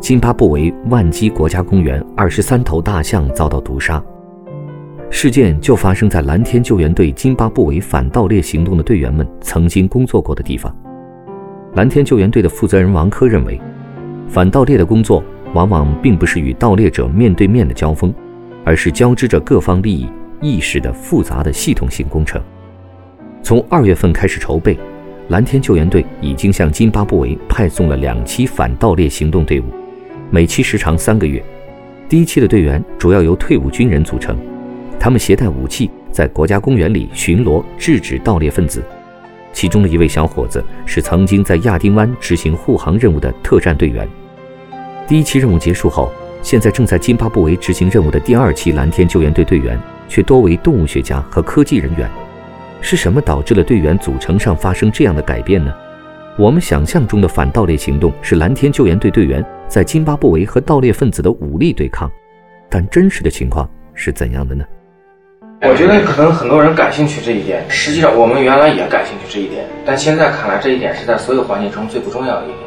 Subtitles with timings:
[0.00, 4.02] 津巴布韦万基国家公园二十三头大象遭到毒杀。
[5.10, 10.74] 事件就发生在蓝天救援队津巴布韦反盗猎行动的队员们曾经工作过的地方。
[11.74, 13.60] 蓝天救援队的负责人王科认为，
[14.26, 15.22] 反盗猎的工作
[15.52, 18.12] 往往并不是与盗猎者面对面的交锋，
[18.64, 20.08] 而是交织着各方利益。
[20.42, 22.40] 意识的复杂的系统性工程，
[23.42, 24.74] 从二月份开始筹备，
[25.28, 29.64] 蓝天救援队已经向津巴布韦派送了两期反盗猎行动队伍，
[30.32, 31.42] 每期时长三个月。
[32.08, 34.36] 第一期的队员主要由退伍军人组成，
[34.98, 38.80] 他们携带武器在国家公园里巡逻，制止盗猎分子。
[39.52, 44.08] 其中的一位小伙子是曾经在亚丁湾执行护航任务的特战队员。
[45.08, 49.78] 第一期任务结束后，现在正在津巴布韦执行任务的第二期蓝天救援队队员。
[50.10, 52.10] 却多为动物学家和科技人员，
[52.80, 55.72] 是什么导致了队员组成上发生这样的改变呢？
[56.36, 62.10] 我们想象中的反盗猎行动是蓝天救援队队员在津巴布韦和盗猎分子的武力对抗，
[62.68, 64.64] 但真实的情况是怎样的呢？
[65.62, 72.58] 我觉得可能很多人感兴趣这一点，实际上我们原来也感兴趣这一点，但现在看来这一点是在所有环境中最不重要的一点，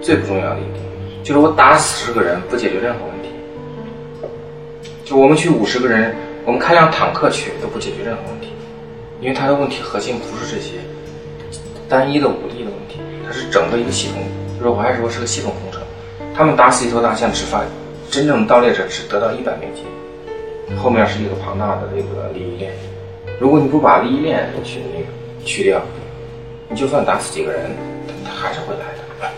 [0.00, 0.82] 最不重要的一点
[1.22, 3.28] 就是我打死十个人不解决任何问题，
[5.04, 6.14] 就我们去五十个人。
[6.46, 8.48] 我们开辆坦克去都不解决任何问题，
[9.20, 10.76] 因为它的问题核心不是这些
[11.90, 14.22] 单一的武力的问题，它是整个一个系统。
[14.56, 15.52] 就是我还是说是个系统。
[16.38, 17.64] 他们打死一头大象只发，
[18.08, 19.84] 真正的盗猎者只得到一百美金，
[20.76, 22.72] 后面是一个庞大的这个利益链。
[23.40, 25.06] 如果你不把利益链去那个
[25.44, 25.82] 去掉，
[26.68, 27.72] 你就算打死几个人，
[28.24, 29.28] 他还是会来的。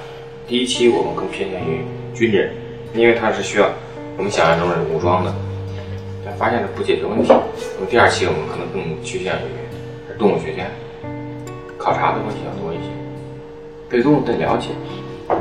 [0.47, 1.81] 第一期我们更偏向于
[2.15, 2.53] 军人，
[2.93, 3.67] 因为它是需要
[4.19, 5.33] 我们想象中是武装的。
[6.23, 7.29] 但发现了不解决问题。
[7.31, 10.65] 那么第二期我们可能更趋向于动物学家
[11.79, 12.91] 考察的问题要多一些，
[13.89, 14.69] 对动物的了解。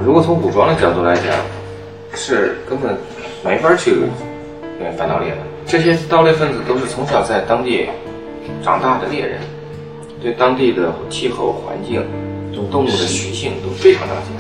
[0.04, 1.26] 如果从武装的角度来讲，
[2.16, 2.98] 是根本
[3.44, 3.96] 没法去
[4.98, 5.38] 反盗猎的。
[5.66, 7.88] 这些盗猎分子都是从小在当地
[8.64, 9.40] 长大的猎人，
[10.22, 12.04] 对当地的气候环境、
[12.72, 14.32] 动物的习性都非常了解。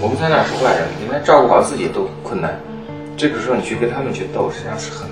[0.00, 2.60] 我们在那儿是外人，连照顾好自己都困难，
[3.16, 5.08] 这个时候你去跟他们去斗，实际上是很。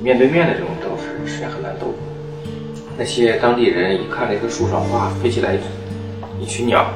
[0.00, 1.92] 面对面的这种斗是实际上很难斗。
[2.96, 5.56] 那些当地人一看这个树上哇飞起来
[6.38, 6.86] 一群鸟，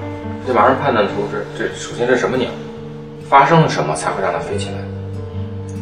[0.47, 2.49] 就马上判断出这这首先这什么鸟，
[3.29, 4.79] 发生了什么才会让它飞起来，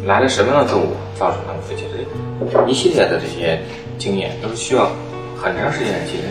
[0.07, 3.61] 来了什么样的动物造成它们飞起来，一系列的这些
[3.99, 4.91] 经验都是需要
[5.37, 6.25] 很长时间的积累。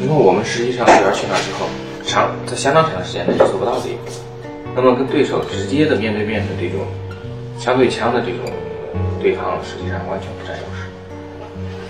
[0.00, 1.66] 因为我们实际上队员去那之后，
[2.04, 4.10] 长在相当长时间内是做不到这一步。
[4.74, 6.86] 那么跟对手直接的面对面的这种
[7.58, 8.50] 相对枪的这种。
[9.20, 10.88] 对抗实际上完全不占优势，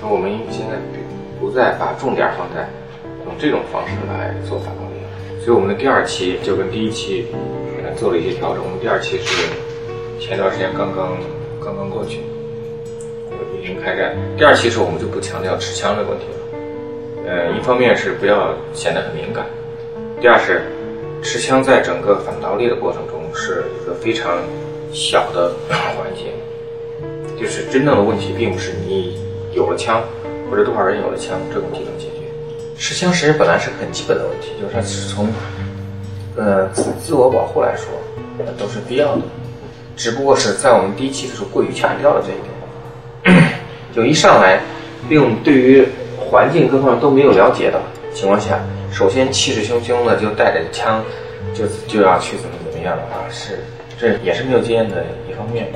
[0.02, 0.74] 那我们现在
[1.38, 2.68] 不再把重点放在
[3.24, 4.89] 用这种方式来做反攻，
[5.42, 7.26] 所以我们的第二期就跟第一期
[7.96, 8.62] 做了一些调整。
[8.62, 9.48] 我们第二期是
[10.20, 11.16] 前段时间刚刚
[11.64, 12.20] 刚刚过去，
[13.58, 14.14] 已经开战。
[14.36, 16.38] 第二期时候我们就不强调持枪的问题了，
[17.26, 19.46] 呃，一方面是不要显得很敏感，
[20.20, 20.62] 第二是
[21.22, 24.38] 持枪在整个反盗猎的过程中是一个非常
[24.92, 26.32] 小的环节。
[27.40, 29.18] 就是真正的问题，并不是你
[29.54, 30.04] 有了枪，
[30.50, 32.19] 或者多少人有了枪，这个问题能解决。
[32.80, 35.28] 持枪实本来是很基本的问题，就是它是从，
[36.34, 37.92] 呃，自自我保护来说，
[38.56, 39.22] 都是必要的。
[39.94, 43.52] 只不过是在我们第一期的时候过于强调了这一点，
[43.94, 44.62] 就一上来，
[45.10, 45.86] 并对于
[46.18, 47.78] 环境各方面都没有了解的
[48.14, 48.58] 情况下，
[48.90, 51.04] 首先气势汹汹的就带着枪，
[51.54, 53.58] 就就要去怎么怎么样的话，是
[54.00, 55.70] 这也是没有经验的一方面。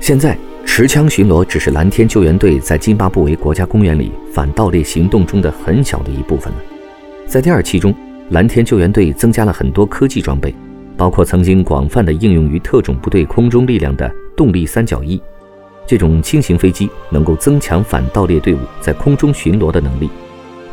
[0.00, 0.34] 现在，
[0.76, 6.58] 持枪巡逻只是蓝天救援队在津巴布韦国家公园里反盗猎行动中的很小的一部分了。
[7.26, 7.94] 在第二期中，
[8.28, 10.54] 蓝天救援队增加了很多科技装备，
[10.94, 15.18] 包括曾经广泛的应用于特种部队空中力量的动力三角翼，
[15.86, 20.10] 这种轻型飞机能够增强反盗猎队伍在空中巡逻的能力。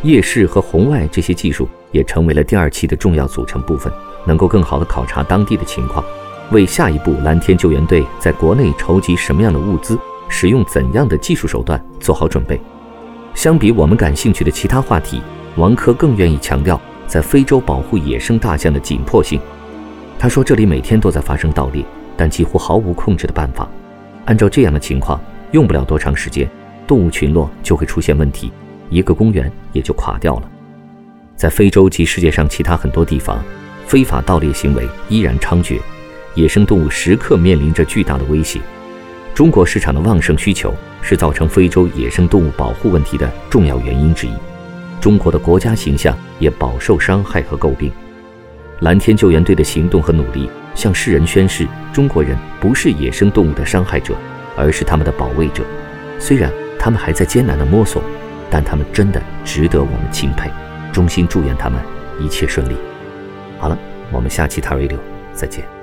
[0.02, 3.90] 夜视和红外这些技术也成为了第二期的重要组成部分，
[4.28, 6.04] 能够更好地考察当地的情况。
[6.54, 12.58] 为下一步蓝天救援队在国内筹集什么样的物资，使用怎样的技术手段做好准备。
[13.34, 15.22] 相比我们感兴趣的其他话题，
[15.58, 19.40] 王科更愿意强调在非洲保护野生大象的紧迫性。
[20.20, 21.84] 他说这里每天都在发生盗猎，
[22.16, 23.68] 但几乎毫无控制的办法。
[24.26, 25.20] 按照这样的情况，
[25.52, 26.50] 用不了多长时间，
[26.88, 28.52] 动物群落就会出现问题，
[28.90, 30.50] 一个公园也就垮掉了。
[31.36, 33.44] 在非洲及世界上其他很多地方，
[33.88, 35.80] 非法盗猎行为依然猖獗，
[36.36, 38.60] 野生动物时刻面临着巨大的威胁。
[39.34, 44.32] 中国市场的旺盛需求是造成非洲野生动物保护问题的重要原因之一，
[45.02, 47.92] 中国的国家形象也饱受伤害和诟病。
[48.80, 54.14] 蓝天救援队的行动和努力，向世人宣示：中国人不是野生动物的伤害者，
[54.56, 55.64] 而是他们的保卫者。
[56.20, 58.04] 虽然他们还在艰难地摸索，
[58.50, 60.50] 但他们真的值得我们钦佩。
[60.92, 61.82] 衷心祝愿他们
[62.20, 62.76] 一切顺利。
[63.58, 63.78] 好了，
[64.12, 64.98] 我们下期《塔瑞六》
[65.34, 65.83] 再见。